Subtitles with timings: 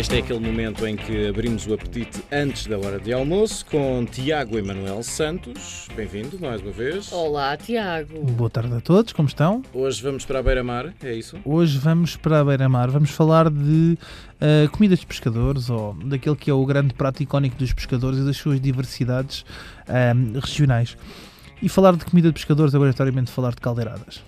[0.00, 4.06] Este é aquele momento em que abrimos o apetite antes da hora de almoço com
[4.06, 5.88] Tiago Emanuel Santos.
[5.94, 7.12] Bem-vindo mais uma vez.
[7.12, 8.18] Olá, Tiago.
[8.32, 9.62] Boa tarde a todos, como estão?
[9.74, 11.36] Hoje vamos para a beira-mar, é isso?
[11.44, 13.98] Hoje vamos para a beira-mar, vamos falar de
[14.40, 18.24] uh, comida de pescadores, ou daquele que é o grande prato icónico dos pescadores e
[18.24, 19.42] das suas diversidades
[19.86, 20.96] uh, regionais.
[21.60, 24.22] E falar de comida de pescadores é obrigatoriamente falar de caldeiradas.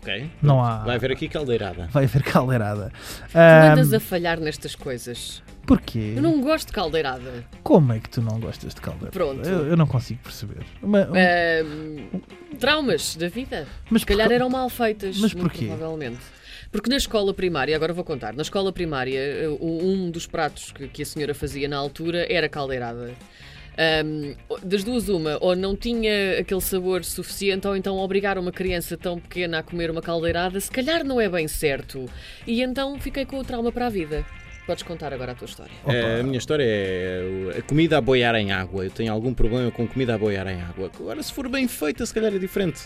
[0.00, 0.30] Ok.
[0.40, 0.78] Não há...
[0.84, 1.86] Vai haver aqui caldeirada.
[1.92, 2.90] Vai haver caldeirada.
[3.30, 5.42] Tu andas a falhar nestas coisas.
[5.66, 6.14] Porquê?
[6.16, 7.44] Eu não gosto de caldeirada.
[7.62, 9.12] Como é que tu não gostas de caldeirada?
[9.12, 9.46] Pronto.
[9.46, 10.64] Eu, eu não consigo perceber.
[10.82, 13.66] Uma- um- traumas da vida.
[13.90, 15.18] mas Se calhar eram mal feitas.
[15.18, 15.66] Mas porquê?
[15.66, 16.18] Provavelmente.
[16.72, 20.86] Porque na escola primária, agora vou contar, na escola primária, eh, um dos pratos que,
[20.86, 23.10] que a senhora fazia na altura era caldeirada.
[23.80, 28.94] Ahm, das duas, uma, ou não tinha aquele sabor suficiente, ou então obrigar uma criança
[28.94, 32.04] tão pequena a comer uma caldeirada, se calhar não é bem certo.
[32.46, 34.22] E então fiquei com o trauma para a vida.
[34.66, 35.72] Podes contar agora a tua história.
[35.86, 38.84] É, a minha história é a comida a boiar em água.
[38.84, 40.90] Eu tenho algum problema com comida a boiar em água.
[40.94, 42.82] Agora, se for bem feita, se calhar é diferente.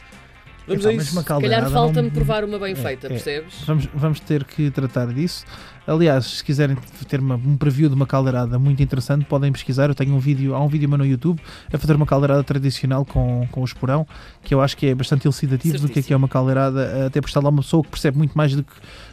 [0.66, 1.12] Vamos Epá, a isso.
[1.12, 3.10] uma Se calhar falta-me não- provar uma bem É, feita, é.
[3.10, 3.54] percebes?
[3.66, 5.44] Vamos, vamos ter que tratar disso.
[5.86, 6.74] Aliás, se quiserem
[7.06, 9.90] ter uma- um preview de uma caldeirada muito interessante, podem pesquisar.
[9.90, 11.38] Eu tenho um vídeo, há um vídeo meu no YouTube
[11.70, 14.06] a fazer uma caldeirada tradicional com, com o esporão,
[14.42, 17.20] que eu acho que é bastante elucidativo do que é, que é uma caldeirada, até
[17.20, 18.72] porque está lá uma pessoa que percebe muito mais do que,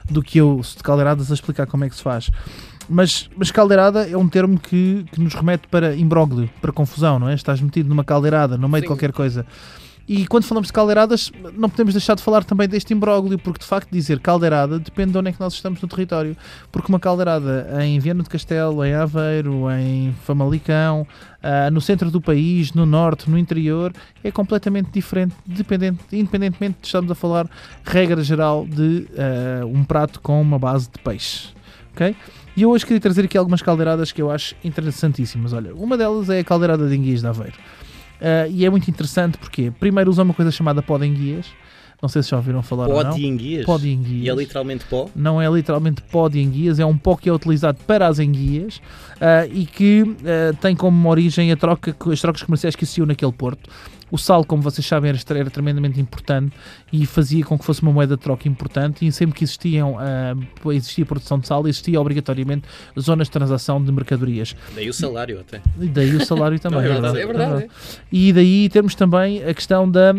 [0.09, 2.31] do que eu de caldeiradas a explicar como é que se faz.
[2.87, 7.27] Mas, mas caldeirada é um termo que, que nos remete para imbróglio, para confusão, não
[7.27, 7.33] é?
[7.35, 8.93] Estás metido numa caldeirada, no meio de Sim.
[8.93, 9.45] qualquer coisa.
[10.13, 13.65] E quando falamos de caldeiradas, não podemos deixar de falar também deste imbróglio, porque de
[13.65, 16.35] facto dizer caldeirada depende de onde é que nós estamos no território.
[16.69, 21.07] Porque uma caldeirada em Viana do Castelo, em Aveiro, em Famalicão,
[21.41, 26.87] ah, no centro do país, no norte, no interior, é completamente diferente, dependente, independentemente de
[26.87, 27.49] estarmos a falar,
[27.85, 31.51] regra geral, de ah, um prato com uma base de peixe.
[31.93, 32.13] ok?
[32.57, 35.53] E eu hoje queria trazer aqui algumas caldeiradas que eu acho interessantíssimas.
[35.53, 37.55] Olha, uma delas é a caldeirada de enguias de Aveiro.
[38.21, 41.47] Ah, e é muito interessante porque, primeiro, usa uma coisa chamada pó de enguias.
[42.01, 43.15] Não sei se já ouviram falar ou Pó não.
[43.15, 43.65] de enguias.
[43.65, 44.25] Pó de enguias.
[44.25, 45.07] E é literalmente pó?
[45.15, 48.81] Não é literalmente pó de enguias, é um pó que é utilizado para as enguias
[49.19, 53.31] ah, e que ah, tem como origem a troca, as trocas comerciais que existiam naquele
[53.31, 53.69] porto.
[54.09, 56.53] O sal, como vocês sabem, era, era tremendamente importante
[56.91, 59.05] e fazia com que fosse uma moeda de troca importante.
[59.05, 60.35] E sempre que existiam, ah,
[60.73, 62.67] existia produção de sal, existia obrigatoriamente
[62.99, 64.53] zonas de transação de mercadorias.
[64.75, 65.61] Daí o salário até.
[65.79, 66.79] E daí o salário também.
[66.79, 67.67] É verdade, é verdade.
[68.11, 70.13] E daí temos também a questão da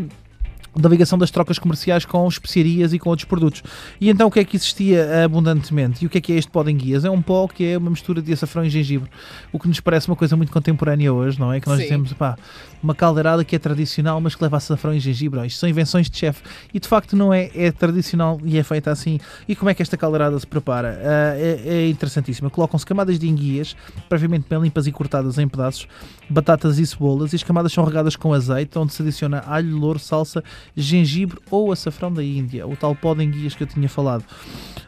[0.75, 3.63] da ligação das trocas comerciais com especiarias e com outros produtos.
[4.01, 6.05] E então o que é que existia abundantemente?
[6.05, 7.05] E o que é que é este pó de enguias?
[7.05, 9.11] É um pó que é uma mistura de açafrão e gengibre,
[9.53, 11.61] o que nos parece uma coisa muito contemporânea hoje, não é?
[11.61, 11.85] Que nós Sim.
[11.85, 12.37] dizemos, pá,
[12.83, 15.39] uma caldeirada que é tradicional, mas que leva açafrão e gengibre.
[15.39, 16.43] Ó, Isto são invenções de chefe.
[16.75, 19.21] E de facto não é, é tradicional e é feita assim.
[19.47, 21.01] E como é que esta caldeirada se prepara?
[21.03, 22.51] Ah, é, é interessantíssima.
[22.51, 23.77] Colocam-se camadas de enguias,
[24.09, 25.87] previamente bem limpas e cortadas em pedaços,
[26.29, 29.99] batatas e cebolas, e as camadas são regadas com azeite, onde se adiciona alho, louro,
[29.99, 30.43] salsa,
[30.77, 34.25] gengibre ou açafrão da Índia, o tal pó de que eu tinha falado.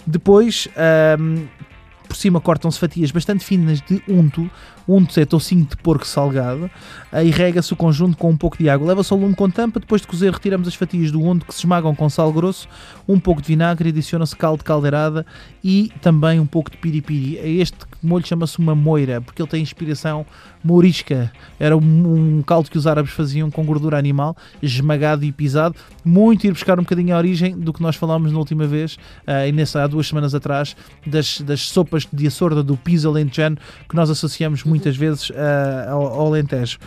[0.06, 1.46] Depois, ahm,
[2.06, 4.50] por cima cortam-se fatias bastante finas de unto,
[4.88, 6.70] unto é toucinho de porco salgado,
[7.10, 8.88] aí rega-se o conjunto com um pouco de água.
[8.88, 11.60] Leva-se ao lume com tampa, depois de cozer retiramos as fatias do unto que se
[11.60, 12.68] esmagam com sal grosso,
[13.08, 15.24] um pouco de vinagre, adiciona-se caldo de caldeirada
[15.62, 17.36] e também um pouco de piripiri.
[17.36, 20.26] Este molho chama-se uma moira, porque ele tem inspiração
[20.64, 21.30] mourisca.
[21.60, 25.76] Era um, um caldo que os árabes faziam com gordura animal, esmagado e pisado.
[26.04, 28.96] Muito ir buscar um bocadinho a origem do que nós falámos na última vez,
[29.26, 30.74] ah, e nessa, há duas semanas atrás,
[31.06, 33.58] das, das sopas de açorda do piso alentejano,
[33.88, 36.78] que nós associamos muitas vezes ah, ao, ao alentejo.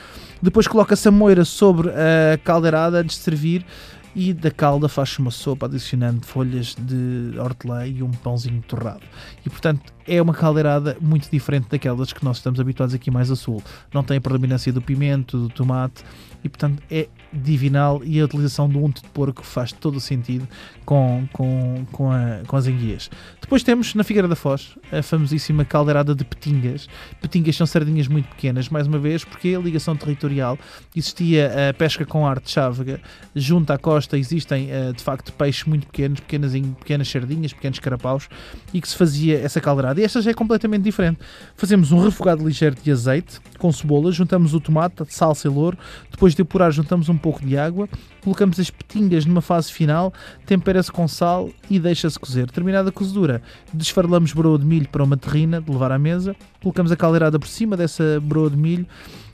[0.42, 3.66] Depois coloca-se a moira sobre a caldeirada antes de servir
[4.14, 9.04] e da calda faz-se uma sopa adicionando folhas de hortelã e um pãozinho torrado.
[9.46, 13.36] E portanto é uma caldeirada muito diferente daquelas que nós estamos habituados aqui mais a
[13.36, 13.62] sul.
[13.94, 16.04] Não tem a predominância do pimento, do tomate
[16.44, 20.48] e portanto é divinal e a utilização do unto de porco faz todo o sentido
[20.86, 23.10] com, com, com, a- com as enguias.
[23.42, 26.88] Depois temos na Figueira da Foz a famosíssima caldeirada de petingas.
[27.22, 30.58] Petingas são sardinhas muito pequenas, mais uma vez, porque a ligação territorial
[30.96, 33.02] existia a pesca com arte de chávega,
[33.36, 38.30] junto à costa existem eh, de facto peixes muito pequenos, pequenas, pequenas sardinhas, pequenos carapaus,
[38.74, 39.97] e que se fazia essa caldeirada.
[40.00, 41.20] E esta já é completamente diferente.
[41.56, 45.78] Fazemos um refogado ligeiro de azeite com cebola, juntamos o tomate, salsa e louro,
[46.12, 47.90] depois de apurar juntamos um pouco de água,
[48.22, 50.14] colocamos as petingas numa fase final,
[50.46, 52.50] tempera-se com sal e deixa-se cozer.
[52.52, 53.42] Terminada a cozedura,
[53.74, 57.48] desfarelamos broa de milho para uma terrina de levar à mesa, colocamos a caldeirada por
[57.48, 58.86] cima dessa broa de milho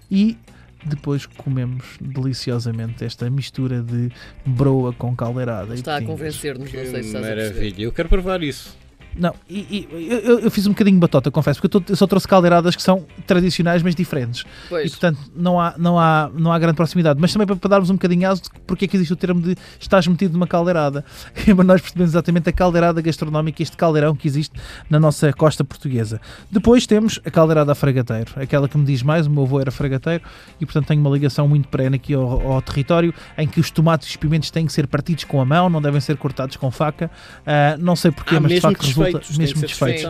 [0.09, 0.37] e
[0.85, 4.11] depois comemos deliciosamente esta mistura de
[4.45, 5.73] broa com caldeirada.
[5.73, 7.83] e Está a convencer-nos, não sei se estás maravilha.
[7.83, 8.82] Eu quero provar isso.
[9.17, 9.59] Não, e,
[9.91, 12.27] e- eu, eu- fiz um bocadinho de batota, confesso, porque eu, tô- eu só trouxe
[12.27, 14.41] caldeiradas que são tradicionais, mas diferentes.
[14.41, 17.19] E Pois, portanto não há, não, há, não há grande proximidade.
[17.21, 19.41] Mas também para, para darmos um bocadinho aso de porque é que existe o termo
[19.41, 21.05] de estás metido numa caldeirada.
[21.55, 24.53] para nós percebemos exatamente a caldeirada gastronómica, este caldeirão que existe
[24.89, 26.19] na nossa costa portuguesa.
[26.51, 29.71] Depois temos a caldeirada a fragateiro, aquela que me diz mais, o meu avô era
[29.71, 30.23] fragateiro
[30.59, 34.07] e portanto tenho uma ligação muito perene aqui ao, ao território em que os tomates
[34.07, 36.69] e os pimentos têm que ser partidos com a mão, não devem ser cortados com
[36.71, 37.09] faca.
[37.45, 40.03] Ah, não sei porquê, Ah, mas de facto resulta que mesmo desfeitos.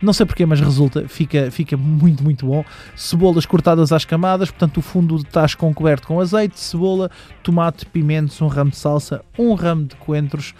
[0.00, 2.64] Não sei porquê, mas resulta, fica, fica muito, muito bom.
[2.94, 7.10] Cebolas cortadas às camadas, portanto o fundo de tasco coberto com azeite, cebola,
[7.42, 10.54] tomate, pimentos, um ramo de salsa, um ramo de coentros.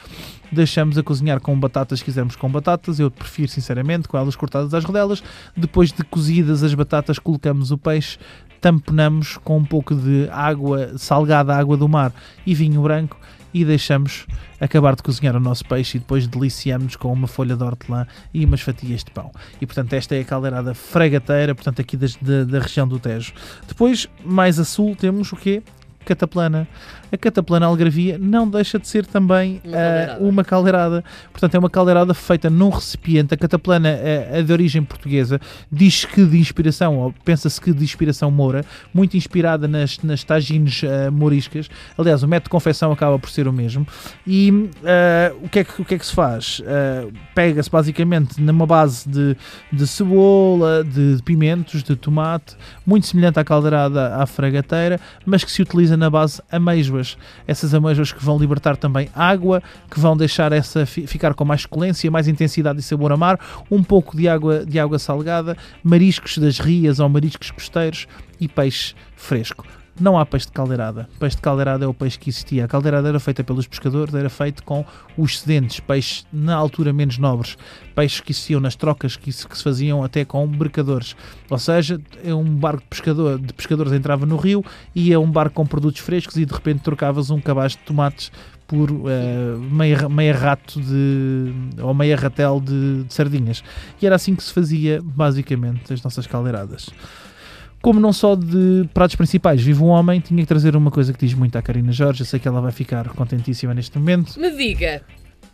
[0.50, 4.72] Deixamos a cozinhar com batatas, se quisermos com batatas, eu prefiro sinceramente com elas cortadas
[4.72, 5.22] às rodelas.
[5.56, 8.16] Depois de cozidas as batatas, colocamos o peixe,
[8.60, 12.12] tamponamos com um pouco de água, salgada água do mar
[12.46, 13.18] e vinho branco
[13.60, 14.26] e deixamos
[14.60, 18.44] acabar de cozinhar o nosso peixe e depois deliciamos com uma folha de hortelã e
[18.44, 19.30] umas fatias de pão.
[19.60, 23.32] E portanto esta é a caldeirada fregateira, portanto aqui das- da, da região do Tejo.
[23.66, 25.62] Depois, mais a sul, temos o quê?
[26.06, 26.68] Cataplana.
[27.12, 30.24] A Cataplana Algravia não deixa de ser também Uma ah, caldeirada.
[30.24, 31.04] uma caldeirada.
[31.32, 33.34] Portanto, é uma caldeirada feita num recipiente.
[33.34, 35.40] A Cataplana é, é de origem portuguesa.
[35.70, 40.82] Diz que de inspiração, ou pensa-se que de inspiração moura, muito inspirada nas, nas tagines
[40.84, 41.68] ah, mouriscas.
[41.98, 43.86] Aliás, o método de confecção acaba por ser o mesmo.
[44.26, 46.62] E ah, o, que é que, o que é que se faz?
[46.66, 49.36] Ah, Pega-se basicamente numa base de,
[49.72, 55.62] de cebola, de pimentos, de tomate, muito semelhante à caldeirada à fragateira, mas que se
[55.62, 57.16] utiliza na base amêijoas.
[57.46, 61.62] Essas amêijoas que vão libertar também água, que vão deixar essa fi- ficar com mais
[61.62, 63.38] suculência, mais intensidade e sabor a mar,
[63.70, 68.06] um pouco de água, de água salgada, mariscos das rias ou mariscos costeiros
[68.40, 69.64] e peixe fresco.
[69.98, 71.08] Não há peixe de caldeirada.
[71.18, 72.66] Peixe de caldeirada é o peixe que existia.
[72.66, 74.84] A caldeirada era feita pelos pescadores, era feito com
[75.16, 77.56] os sedentes, peixes na altura menos nobres,
[77.94, 81.16] peixes que existiam nas trocas que se, que se faziam até com mercadores.
[81.48, 84.62] Ou seja, é um barco de, pescador, de pescadores entrava no rio,
[84.94, 88.30] ia um barco com produtos frescos e de repente trocavas um cabaz de tomates
[88.66, 93.62] por eh, meia, meia rato de ou meia ratel de, de sardinhas.
[94.02, 96.90] E era assim que se fazia basicamente as nossas caldeiradas.
[97.82, 101.24] Como não só de pratos principais vive um homem, tinha que trazer uma coisa que
[101.24, 102.22] diz muito à Karina Jorge.
[102.22, 104.38] Eu sei que ela vai ficar contentíssima neste momento.
[104.40, 105.02] me diga,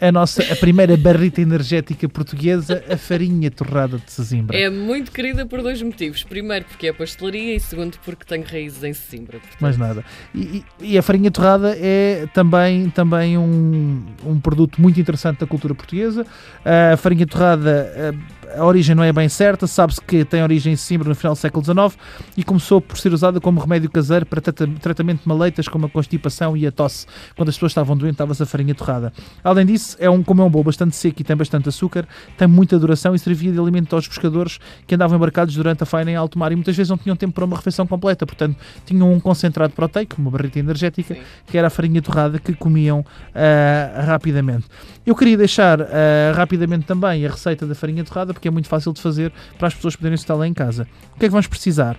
[0.00, 4.58] A nossa, a primeira barrita energética portuguesa, a farinha torrada de Sesimbra.
[4.58, 6.24] é muito querida por dois motivos.
[6.24, 9.38] Primeiro, porque é pastelaria e segundo, porque tem raízes em Sesimbra.
[9.38, 10.04] portanto- Mais nada.
[10.34, 10.64] E, e-
[10.94, 16.26] e a farinha torrada é também, também um, um produto muito interessante da cultura portuguesa.
[16.64, 18.12] A farinha torrada,
[18.56, 21.64] a, origem não é bem certa, sabe-se que tem origem em no final do século
[21.64, 21.98] XIX
[22.36, 25.88] e começou por ser usada como remédio caseiro para trata- tratamento de maleitas como a
[25.88, 27.06] constipação e a tosse.
[27.36, 29.12] Quando as pessoas estavam doentes, estava-se a farinha torrada.
[29.42, 32.06] Além disso, é um, como é um bolo bastante seco e tem bastante açúcar,
[32.36, 36.10] tem muita duração e servia de alimento aos pescadores que andavam embarcados durante a faina
[36.10, 39.12] em alto mar e muitas vezes não tinham tempo para uma refeição completa, portanto tinham
[39.12, 41.20] um concentrado proteico, uma barrita energética, Sim.
[41.46, 43.04] que era a farinha torrada que comiam
[43.34, 44.66] ah, rapidamente.
[45.04, 48.92] Eu queria deixar ah, rapidamente também a receita da farinha torrada, porque é muito fácil
[48.92, 50.88] de fazer para as pessoas poderem estar lá em casa.
[51.14, 51.96] O que é que vamos precisar?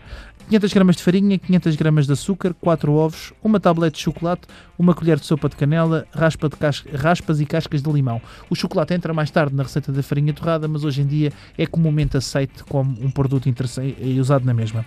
[0.49, 4.41] 500 gramas de farinha, 500 gramas de açúcar, 4 ovos, uma tablete de chocolate,
[4.77, 8.21] uma colher de sopa de canela, raspa de cas- raspas e cascas de limão.
[8.49, 11.65] O chocolate entra mais tarde na receita da farinha torrada, mas hoje em dia é
[11.65, 14.85] comumente aceito como um produto interessante e usado na mesma.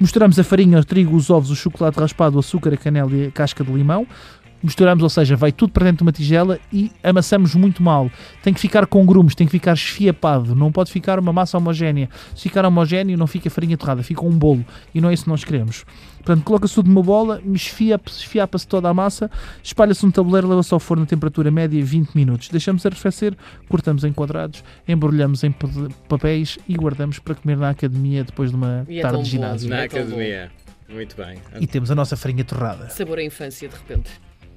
[0.00, 3.26] Misturamos a farinha, o trigo, os ovos, o chocolate raspado, o açúcar, a canela e
[3.26, 4.06] a casca de limão.
[4.64, 8.10] Misturamos, ou seja, vai tudo para dentro de uma tigela e amassamos muito mal.
[8.42, 12.08] Tem que ficar com grumos, tem que ficar esfiapado, não pode ficar uma massa homogénea.
[12.34, 15.28] Se ficar homogéneo, não fica farinha torrada, fica um bolo e não é isso que
[15.30, 15.84] nós queremos.
[16.24, 19.30] Portanto, coloca-se tudo numa bola, esfiapa-se esfiapa-se toda a massa,
[19.62, 22.48] espalha-se no tabuleiro, leva-se ao forno a temperatura média 20 minutos.
[22.48, 23.36] Deixamos arrefecer,
[23.68, 25.68] cortamos em quadrados, embrulhamos em pa-
[26.08, 29.30] papéis e guardamos para comer na academia depois de uma E é tarde de bom.
[29.30, 29.68] ginásio.
[29.68, 30.06] Na É tão bom.
[30.06, 30.50] academia.
[30.88, 31.36] Muito bem.
[31.60, 32.88] E temos a nossa farinha torrada.
[32.88, 34.10] Sabor à infância, de repente.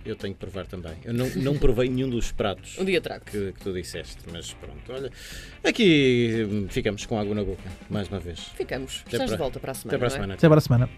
[0.08, 0.94] Eu tenho que provar também.
[1.04, 3.26] Eu não, não provei nenhum dos pratos Um dia trago.
[3.26, 5.12] que, que tu disseste, mas pronto, olha.
[5.64, 8.40] Aqui hum, ficamos com água na boca, mais uma vez.
[8.56, 9.02] Ficamos.
[9.06, 9.98] Até Estás de para- volta para a semana.
[9.98, 10.18] Até para a não é?
[10.18, 10.34] semana.
[10.36, 10.90] Até para a semana.